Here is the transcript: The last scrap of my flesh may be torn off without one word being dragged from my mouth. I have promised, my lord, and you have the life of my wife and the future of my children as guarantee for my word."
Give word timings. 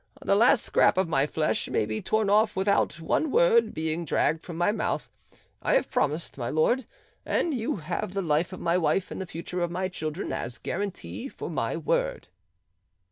The 0.23 0.33
last 0.35 0.63
scrap 0.65 0.97
of 0.97 1.07
my 1.07 1.27
flesh 1.27 1.67
may 1.69 1.85
be 1.85 2.01
torn 2.01 2.27
off 2.27 2.55
without 2.55 2.99
one 2.99 3.29
word 3.29 3.71
being 3.71 4.03
dragged 4.03 4.41
from 4.41 4.57
my 4.57 4.71
mouth. 4.71 5.11
I 5.61 5.75
have 5.75 5.91
promised, 5.91 6.39
my 6.39 6.49
lord, 6.49 6.87
and 7.23 7.53
you 7.53 7.75
have 7.75 8.15
the 8.15 8.23
life 8.23 8.51
of 8.51 8.59
my 8.59 8.79
wife 8.79 9.11
and 9.11 9.21
the 9.21 9.27
future 9.27 9.61
of 9.61 9.69
my 9.69 9.89
children 9.89 10.33
as 10.33 10.57
guarantee 10.57 11.29
for 11.29 11.51
my 11.51 11.77
word." 11.77 12.29